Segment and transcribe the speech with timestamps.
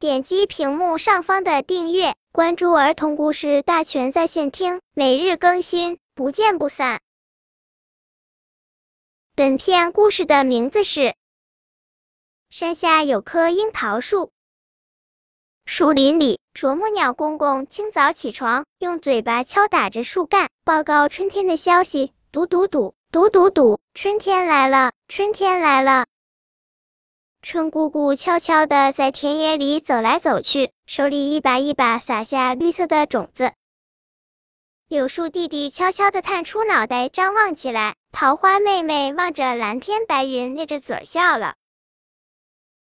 [0.00, 7.00] 点击屏幕上方的订阅，关注儿童故事大全在线听，每日更新，不见不散。
[9.34, 11.00] 本片故事的名字是
[12.48, 14.26] 《山下有棵樱桃树》。
[15.66, 22.12] 树林里，啄木鸟公公清早起床，用嘴巴敲打着树干，报告春天的消息。
[22.30, 26.06] 嘟嘟嘟，嘟嘟嘟，春天来了，春天来了。
[27.50, 33.52] 春姑姑悄悄的在田野里走来走去，手里一把一把撒下绿色的种子。
[34.86, 41.54] 柳树弟弟悄悄的探出脑袋张望起来，桃花妹妹望着蓝天白云，咧着嘴笑了。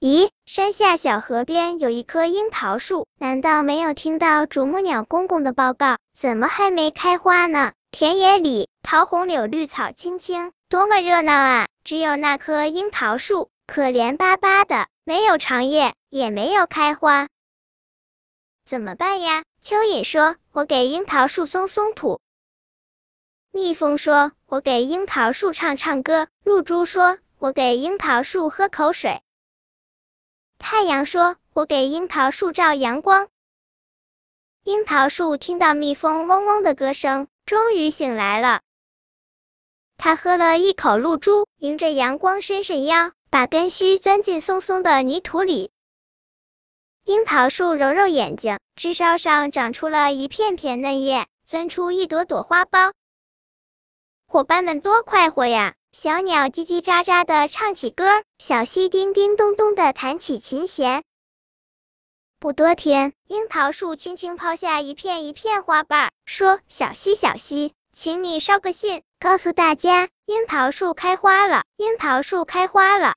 [0.00, 5.98] 咦，山下小河边有一棵樱桃树，难道没有听到啄木鸟公公的报告？
[6.18, 7.74] 怎么还没开花呢？
[7.92, 11.68] 田野里桃红柳绿草青青，多么热闹啊！
[11.84, 17.28] 只有那棵樱桃树可怜巴巴的，没有长叶，也没有开花，
[18.64, 19.44] 怎么办呀？
[19.62, 22.18] 蚯蚓说：“我给樱桃树松松土。”
[23.52, 29.20] 蜜蜂说：“我给樱桃树唱唱歌。”露珠说：“我给樱桃树喝口水。”
[30.56, 33.28] 太阳说：“我给樱桃树照阳光。”
[34.64, 37.28] 樱桃树听到蜜蜂嗡嗡的歌声。
[37.44, 38.62] 终于醒来了，
[39.98, 45.70] 它喝了一口露珠，迎着阳光伸伸腰，把根须钻进松松的泥土里。
[47.04, 52.92] 樱桃树揉揉眼睛，枝梢上长出了一片片嫩叶，钻出一朵朵花苞。
[54.26, 55.74] 伙伴们多快活呀！
[55.90, 61.02] 小鸟叽叽喳喳的唱起歌，小溪叮叮咚咚的弹起琴弦。
[62.38, 73.14] 不多天，樱桃树轻轻抛下一片一片花瓣，说：“小溪，小溪，请你捎个信，告诉大家，樱桃树开花了，樱桃树开花了。”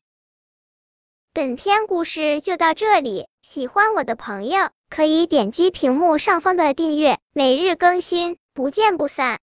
[1.34, 9.40] 本篇故事就到这里，喜欢我的朋友可以点击屏幕上方的订阅，每日更新，不见不散。